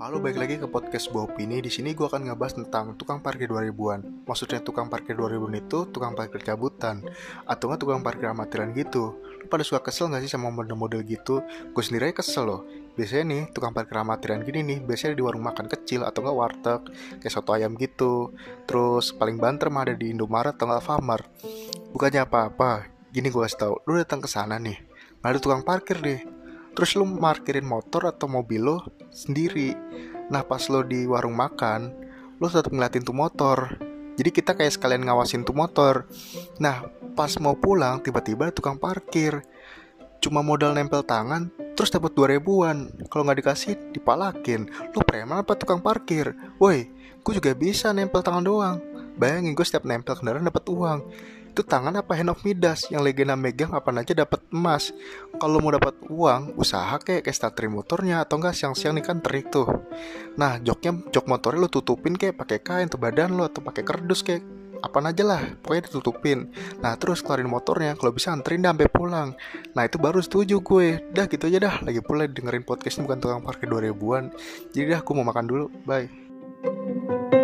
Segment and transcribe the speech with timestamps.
[0.00, 1.60] Halo, balik lagi ke podcast Bawa Opini.
[1.60, 4.24] Di sini gue akan ngebahas tentang tukang parkir 2000-an.
[4.24, 7.04] Maksudnya tukang parkir 2000-an itu tukang parkir cabutan
[7.44, 9.20] atau nggak tukang parkir amatiran gitu.
[9.20, 11.44] Lu pada suka kesel nggak sih sama model-model gitu?
[11.76, 12.64] Gue sendiri aja kesel loh.
[12.96, 16.80] Biasanya nih tukang parkir amatiran gini nih, biasanya di warung makan kecil atau nggak warteg,
[17.20, 18.32] kayak soto ayam gitu.
[18.64, 21.28] Terus paling banter mah ada di Indomaret atau nggak Alfamart.
[21.92, 22.88] Bukannya apa-apa.
[23.12, 24.80] Gini gue kasih tau, lu datang ke sana nih,
[25.20, 26.39] nggak ada tukang parkir deh
[26.74, 28.78] terus lu parkirin motor atau mobil lo
[29.10, 29.74] sendiri.
[30.30, 31.90] Nah pas lo di warung makan
[32.40, 33.76] lo tetap ngeliatin tuh motor.
[34.16, 36.08] Jadi kita kayak sekalian ngawasin tuh motor.
[36.62, 39.44] Nah pas mau pulang tiba-tiba tukang parkir.
[40.20, 42.92] Cuma modal nempel tangan terus dapat dua ribuan.
[43.08, 44.68] Kalau nggak dikasih dipalakin.
[44.92, 46.36] Lo preman apa tukang parkir?
[46.60, 46.88] Woi
[47.20, 48.76] gue juga bisa nempel tangan doang.
[49.20, 51.00] Bayangin gue setiap nempel kendaraan dapat uang
[51.50, 52.86] itu tangan apa hand of Midas?
[52.88, 54.94] Yang legenda megang apa aja dapat emas.
[55.34, 59.50] Kalau mau dapat uang usaha kayak kayak starter motornya atau enggak siang-siang nih kan terik
[59.50, 59.66] tuh.
[60.38, 64.22] Nah joknya jok motornya lo tutupin kayak pakai kain tuh badan lo atau pakai kardus
[64.22, 64.46] kayak
[64.80, 66.38] apa aja lah pokoknya ditutupin.
[66.80, 69.36] Nah terus keluarin motornya kalau bisa anterin sampai pulang.
[69.76, 71.02] Nah itu baru setuju gue.
[71.12, 71.74] Dah gitu aja dah.
[71.84, 74.32] Lagi pula dengerin podcast ini bukan tukang parkir 2000an
[74.70, 75.66] jadi dah aku mau makan dulu.
[75.84, 77.39] Bye